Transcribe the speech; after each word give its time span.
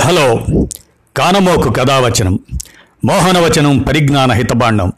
Hello 0.00 0.44
కానమోకు 1.16 1.72
కథావచనం 1.72 2.38
మోహనవచనం 3.04 3.78
పరిజ్ఞాన 3.78 4.32
హితబాండం 4.32 4.92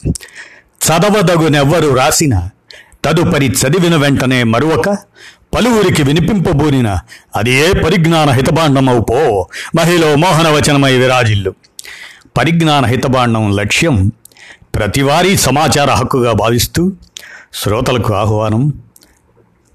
చదవదగునెవ్వరు 0.87 1.95
రాసిన 1.95 2.49
తదుపరి 3.05 3.47
చదివిన 3.47 3.97
వెంటనే 3.97 4.43
మరొక 4.43 4.99
పలువురికి 5.55 6.03
వినిపింపబూనిన 6.03 6.99
అది 7.37 7.53
ఏ 7.53 7.73
పరిజ్ఞాన 7.73 8.31
హితబాండమవు 8.31 9.01
పో 9.01 9.49
మహిళ 9.77 10.15
మోహనవచనమై 10.15 10.97
విరాజిల్లు. 10.97 11.55
పరిజ్ఞాన 12.39 12.87
హితబాండం 12.87 13.57
లక్ష్యం 13.57 14.13
ప్రతివారీ 14.75 15.37
సమాచార 15.37 15.91
హక్కుగా 15.91 16.33
భావిస్తూ 16.33 16.93
శ్రోతలకు 17.55 18.15
ఆహ్వానం 18.15 18.73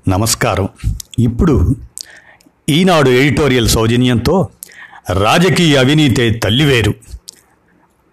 నమస్కారం. 0.10 0.70
ఇప్పుడు 1.20 1.76
ఈనాడు 2.70 3.10
ఎడిటోరియల్ 3.10 3.70
సౌజన్యంతో 3.70 4.48
రాజకీయ 5.10 5.78
అవినీతే 5.78 6.30
తల్లివేరు 6.30 6.94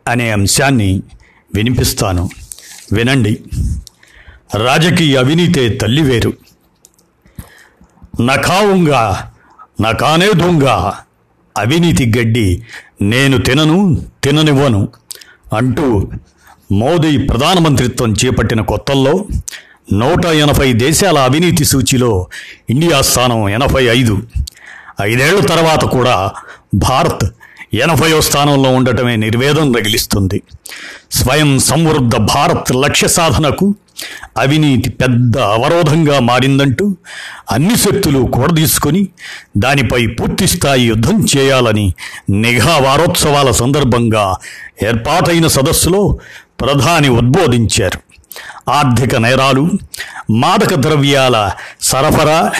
అనే 0.08 0.30
అంశాన్ని 0.30 1.02
వినిపిస్తాను. 1.54 2.30
వినండి. 2.92 3.40
రాజకీయ 4.54 5.16
అవినీతే 5.16 5.68
తల్లివేరు. 5.68 6.32
నఖావుంగా 8.20 9.32
నకానే 9.82 10.32
దొంగ 10.32 10.92
అవినీతి 11.56 12.12
గడ్డి 12.18 12.62
నేను 13.02 13.38
తినను 13.38 14.06
తిననివ్వను 14.24 14.88
అంటూ 15.56 16.10
మోదీ 16.72 17.18
ప్రధానమంత్రిత్వం 17.18 18.12
చేపట్టిన 18.12 18.60
కొత్తల్లో 18.60 19.24
నూట 19.92 20.26
ఎనభై 20.26 20.72
దేశాల 20.72 21.18
అవినీతి 21.18 21.64
సూచిలో 21.64 22.28
ఇండియా 22.70 23.00
స్థానం 23.00 23.48
ఎనభై 23.48 23.84
ఐదు. 23.84 24.22
ఐదేళ్ళ 25.02 25.46
తర్వాత 25.46 25.84
కూడా 25.84 26.32
భారత్ 26.74 27.24
ఎనభైవ 27.74 28.20
స్థానంలో 28.20 28.70
ఉండటమే 28.70 29.16
నిర్వేదం 29.16 29.72
రగిలిస్తుంది. 29.72 30.42
స్వయం 31.10 31.58
సంవృద్ధ 31.58 32.16
భారత్ 32.16 32.72
లక్ష్య 32.72 33.08
సాధనకు 33.08 33.74
అవినీతి 34.36 34.90
పెద్ద 34.90 35.38
అవరోధంగా 35.38 36.18
మారిందంటూ 36.18 36.96
అన్ని 37.50 37.76
శక్తులు 37.76 38.18
కూడదీసుకొని 38.18 39.08
దానిపై 39.56 40.06
పూర్తి 40.06 40.46
స్థాయి 40.46 40.86
యుద్ధం 40.86 41.26
చేయాలని 41.36 41.94
నిఘా 42.30 42.76
వారోత్సవాల 42.78 43.50
సందర్భంగా 43.50 44.36
ఏర్పాటైన 44.82 45.46
సదస్సులో 45.46 46.18
ప్రధాని 46.60 47.08
ఉద్బోధించారు. 47.08 48.00
ఆర్థిక 48.70 49.16
నేరాలు 49.16 49.70
మాదక 50.30 50.74
ద్రవ్యాల 50.74 51.50
సరఫరా 51.80 52.52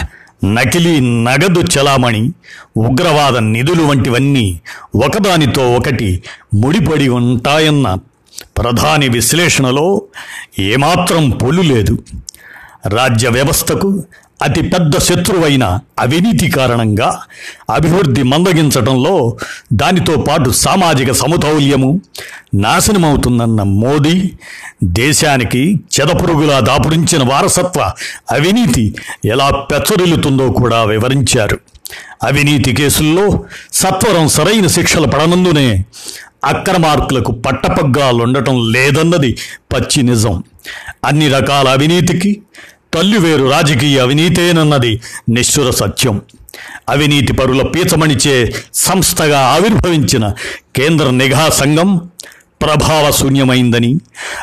నకిలీ 0.47 0.93
నగదు 0.99 1.61
చలామణి 1.73 2.23
ఉగ్రవాద 2.77 3.37
నిధులు 3.37 3.83
వంటివన్నీ 3.83 4.47
ఒకదానితో 4.95 5.75
ఒకటి 5.75 6.09
ముడిపడి 6.53 7.09
ఉంటాయన్న 7.09 7.87
ప్రధాని 8.57 9.07
విశ్లేషణలో 9.09 9.87
ఏమాత్రం 10.59 11.29
పొల్లు 11.31 11.61
లేదు 11.61 11.95
రాజ్య 12.85 13.29
వ్యవస్థకు 13.29 13.89
అతిపెద్ద 14.41 14.97
శత్రువైన 14.97 15.79
అవినీతి 15.99 16.49
కారణంగా 16.49 17.21
అభివృద్ధి 17.69 18.23
మందగించడంలో 18.23 19.37
దానితో 19.73 20.25
పాటు 20.29 20.49
సామాజిక 20.49 21.11
సమతౌల్యము 21.11 22.01
నాశనమవుతుందన్న 22.53 23.63
మోదీ 23.63 24.31
దేశానికి 24.83 25.75
చెదపురుగులా 25.75 26.59
దాపురించిన 26.59 27.23
వారసత్వ 27.23 27.91
అవినీతి 28.31 28.95
ఎలా 29.25 29.49
పెచ్చరిల్లుతుందో 29.49 30.49
కూడా 30.49 30.83
వివరించారు. 30.83 31.59
అవినీతి 32.23 32.73
కేసుల్లో 32.73 33.43
సత్వరం 33.73 34.27
సరైన 34.27 34.67
శిక్షలు 34.67 35.07
పడనందునే 35.07 35.85
అక్రమార్కులకు 36.45 37.31
పట్టపగ్గాలుండటం 37.31 38.71
లేదన్నది 38.71 39.37
పచ్చి 39.73 40.03
నిజం. 40.03 40.43
అన్ని 41.05 41.29
రకాల 41.29 41.67
అవినీతికి 41.67 42.41
తల్లివేరు 42.93 43.49
రాజకీయ 43.49 43.99
అవినీతేనన్నది 43.99 45.01
నిశ్చుర 45.29 45.69
సత్యం. 45.71 46.21
అవినీతి 46.89 47.33
పరుల 47.33 47.61
పీచమణిచే 47.67 48.55
సంస్థగా 48.73 49.39
ఆవిర్భవించిన 49.39 50.33
కేంద్ర 50.75 51.09
నిఘా 51.09 51.49
సంఘం 51.49 52.09
ప్రభావశూన్యమైందని 52.61 53.99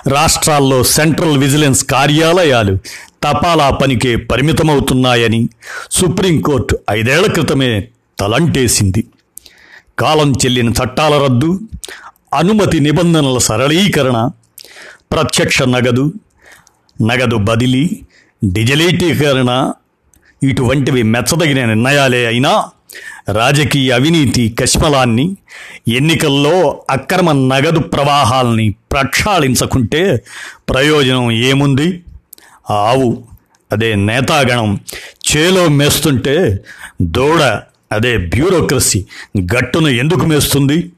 రాష్ట్రాల్లో 0.09 0.83
సెంట్రల్ 0.83 1.39
విజిలెన్స్ 1.39 1.85
కార్యాలయాలు 1.85 2.79
తపాలా 3.25 3.71
పనికే 3.71 4.17
పరిమితమవుతున్నాయని 4.17 5.49
సుప్రీంకోర్టు 5.91 6.79
ఐదేళ్ళ 6.91 7.27
క్రితమే 7.27 7.89
తలంటేసింది. 8.19 9.05
కాలం 9.99 10.33
చెల్లిన 10.33 10.69
చట్టాల 10.69 11.23
రద్దు 11.23 11.61
అనుమతి 12.35 12.81
నిబంధనల 12.81 13.39
సరళీకరణ 13.39 14.31
ప్రత్యక్ష 15.13 15.63
నగదు 15.63 16.13
నగదు 17.03 17.37
బదిలీ 17.37 18.03
డిజిటలీకరణ 18.45 19.73
ఇటువంటివి 20.43 21.03
మెచ్చదగిన 21.03 21.65
నిర్ణయాలే 21.65 22.27
అయినా 22.27 22.53
రాజకీయ 23.29 23.93
అవినీతి 23.93 24.57
కష్మలాన్ని 24.61 25.37
ఎన్నికల్లో 25.89 26.85
అక్రమ 26.91 27.33
నగదు 27.33 27.79
ప్రవాహాల్ని 27.79 28.75
ప్రక్షాళించకుంటే 28.93 30.25
ప్రయోజనం 30.69 31.31
ఏముంది? 31.31 32.05
ఆవు 32.71 33.25
అదే 33.73 33.95
నేతాగణం 33.95 34.81
చేలో 35.31 35.69
మేస్తుంటే 35.69 36.65
దూడ 37.03 37.43
అదే 37.93 38.17
బ్యూరోక్రసీ 38.17 39.05
గట్టును 39.55 39.89
ఎందుకు 39.89 40.27
మేస్తుంది? 40.27 40.93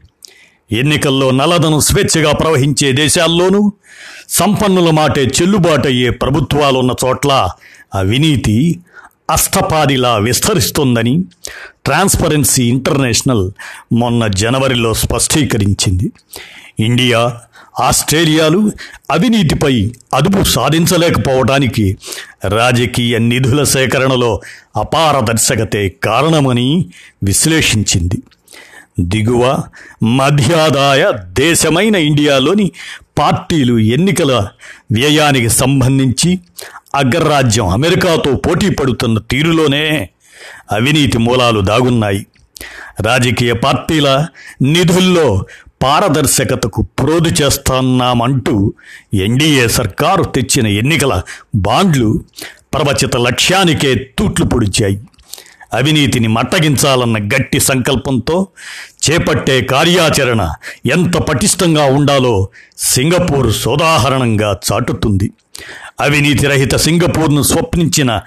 ఎన్నికల్లో 0.72 1.30
నలదను 1.30 1.80
స్వేచ్ఛగా 1.80 2.32
ప్రవహించే 2.32 2.92
దేశాల్లోనూ 2.92 3.72
సంపన్నుల 4.28 4.90
మాటే 4.90 5.22
చెల్లుబాటయ్యే 5.24 6.10
ప్రభుత్వాలున్న 6.10 6.90
చోట్ల 7.04 7.48
అవినీతి 7.94 8.78
అష్టపాదిలా 9.30 10.16
విస్తరిస్తుందని 10.16 11.24
ట్రాన్స్పరెన్సీ 11.84 12.64
ఇంటర్నేషనల్ 12.64 13.50
మొన్న 13.92 14.26
జనవరిలో 14.26 14.94
స్పష్టీకరించింది. 14.94 16.12
ఇండియా 16.80 17.38
ఆస్ట్రేలియాలు 17.80 18.72
అవినీతిపై 19.10 19.90
అదుపు 20.14 20.42
సాధించలేకపోవడానికి 20.42 21.96
రాజకీయ 22.48 23.18
నిధుల 23.18 23.62
సేకరణలో 23.62 24.40
అపారదర్శకతే 24.76 25.88
కారణమని 25.88 26.86
విశ్లేషించింది. 27.24 28.22
దిగువ 29.00 29.62
మధ్యాదాయ 30.02 31.12
దేశమైన 31.28 31.94
ఇండియాలోని 31.94 32.72
పార్టీలు 33.18 33.78
ఎన్నికల 33.78 34.48
వ్యయానికి 34.92 35.48
సంబంధించి 35.48 36.40
అగ్రరాజ్యం 36.94 37.68
అమెరికాతో 37.68 38.36
పోటీ 38.36 38.70
పడుతున్న 38.70 39.18
తీరులోనే 39.18 40.08
అవినీతి 40.72 41.18
మూలాలు 41.18 41.60
దాగున్నాయి. 41.60 42.26
రాజకీయ 43.00 43.52
పార్టీల 43.52 44.26
నిధుల్లో 44.62 45.44
పారదర్శకతకు 45.82 46.82
ప్రోదు 46.82 47.42
చేస్తున్నామంటూ 47.42 48.72
ఎన్డీఏ 49.14 49.68
సర్కారు 49.68 50.24
తెచ్చిన 50.24 50.66
ఎన్నికల 50.66 51.22
బాండ్లు 51.54 52.20
ప్రవచిత 52.74 53.16
లక్ష్యానికే 53.16 53.94
తూట్లు 53.94 54.44
పొడిచాయి. 54.44 55.00
అవినీతిని 55.72 56.28
మట్టగించాలన్న 56.28 57.18
గట్టి 57.18 57.60
సంకల్పంతో 57.60 58.46
చేపట్టే 59.10 59.60
కార్యాచరణ 59.60 60.52
ఎంత 60.86 61.16
పటిష్టంగా 61.16 61.84
ఉండాలో 61.84 62.48
సింగపూర్ 62.78 63.52
సోదాహరణంగా 63.52 64.58
చాటుతుంది. 64.72 65.30
అవినీతి 66.00 66.46
రహిత 66.46 66.76
సింగపూర్ను 66.76 67.42
స్వప్నించిన 67.42 68.20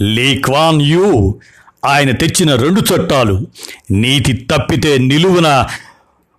లీ 0.00 0.36
క్వాన్ 0.36 0.82
యూ 0.82 1.38
ఆయన 1.84 2.10
తెచ్చిన 2.10 2.54
రెండు 2.54 2.80
చట్టాలు 2.80 3.46
నీతి 3.90 4.32
తప్పితే 4.32 4.98
నిలువున 4.98 5.66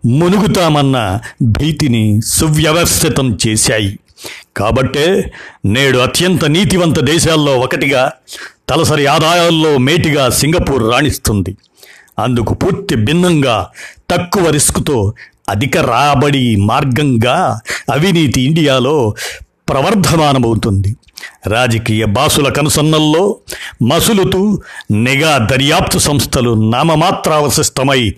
మునుగుతామన్న 0.06 1.19
భీతిని 1.42 2.21
సువ్యవస్థితం 2.21 3.38
చేశాయి. 3.48 4.00
కాబట్టే 4.57 5.31
నేడు 5.66 5.98
అత్యంత 5.98 6.45
నీతివంత 6.45 7.00
దేశాల్లో 7.00 7.59
ఒకటిగా 7.59 8.12
తలసరి 8.69 9.06
ఆదాయాల్లో 9.06 9.77
మేటిగా 9.77 10.30
సింగపూర్ 10.30 10.92
రాణిస్తుంది. 10.92 11.57
అందుకు 12.19 12.54
పూర్తి 12.54 12.95
భిన్నంగా 12.95 13.68
తక్కువ 14.10 14.50
రిస్క్తో 14.50 15.13
అధిక 15.50 15.77
రాబడి 15.77 16.56
మార్గంగా 16.56 17.60
అవినీతి 17.94 18.42
ఇండియాలో 18.42 19.15
ప్రవర్ధమానమవుతుంది. 19.69 20.95
రాజకీయ 21.48 22.06
బాసుల 22.06 22.50
కనుసన్నల్లో 22.50 23.36
మసులుతూ 23.83 24.62
నిఘా 24.92 25.38
దర్యాప్తు 25.38 25.98
సంస్థలు 25.98 26.71
నామమాత్రావశిష్టమై 26.71 28.09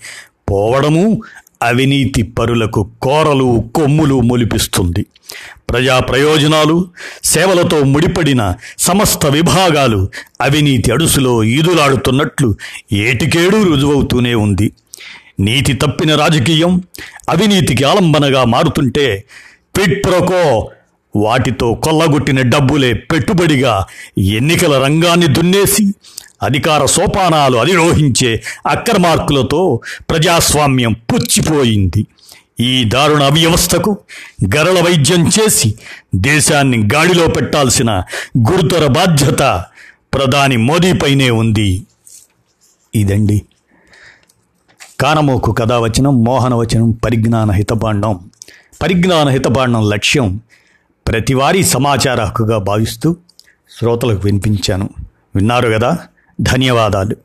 పోవడము 0.52 1.22
అవినీతి 1.64 2.24
పరులకు 2.24 2.90
కోరలు 3.02 3.64
కొమ్ములు 3.76 4.22
మొలిపిస్తుంది. 4.22 5.06
ప్రజా 5.70 6.00
ప్రయోజనాలు 6.00 6.88
సేవలతో 7.24 7.84
ముడిపడిన 7.84 8.56
సమస్త 8.80 9.26
విభాగాలు 9.26 10.10
అవినీతి 10.42 10.92
అడుసులో 10.92 11.44
ఈదులాడుతున్నట్లు 11.44 12.56
ఏటికేడు 12.94 13.64
రుజువవుతూనే 13.64 14.34
ఉంది. 14.34 14.72
నీతి 15.40 15.74
తప్పిన 15.74 16.16
రాజకీయం 16.16 16.82
అవినీతికి 17.30 17.84
ఆలంబనగా 17.84 18.44
మారుతుంటే 18.44 19.24
క్విట్ 19.76 20.08
వాటితో 21.16 21.74
కొల్లగొట్టిన 21.74 22.42
డబ్బులే 22.42 22.94
పెట్టుబడిగా 22.94 23.86
ఎన్నికల 24.18 24.84
రంగాన్ని 24.84 25.28
దున్నేసి 25.28 25.94
అధికార 26.44 26.86
సోపానాలు 26.86 27.58
అధిరోహించే 27.58 28.44
అక్రమార్కులతో 28.68 29.80
ప్రజాస్వామ్యం 30.10 30.94
పుచ్చిపోయింది. 30.94 32.08
ఈ 32.60 32.84
దారుణ 32.84 33.24
అవ్యవస్థకు 33.24 33.98
గరళ 34.56 34.82
వైద్యం 34.82 35.28
చేసి 35.28 35.76
దేశాన్ని 36.16 36.88
గాడిలో 36.94 37.28
పెట్టాల్సిన 37.28 38.04
గురుతర 38.52 38.88
బాధ్యత 38.88 39.66
ప్రధాని 40.14 40.58
మోదీపైనే 40.58 41.30
ఉంది. 41.30 41.86
ఇదండి. 42.96 43.42
కానమోకు 45.00 45.52
కథావచనం 45.52 46.24
మోహనవచనం 46.24 46.92
పరిజ్ఞాన 46.92 47.52
హితపాండం 47.52 48.32
పరిజ్ఞాన 48.82 49.30
హితపాండం 49.30 49.90
లక్ష్యం 49.90 50.40
ప్రతివారీ 51.08 51.64
సమాచార 51.64 52.22
హక్కుగా 52.24 52.58
భావిస్తూ 52.58 53.16
శ్రోతలకు 53.80 54.22
వినిపించాను. 54.24 54.90
విన్నారు 55.36 55.70
కదా? 55.70 55.98
ధన్యవాదాలు 56.39 57.17